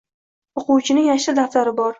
[0.63, 1.89] Oʻquvchining yashil daftari bor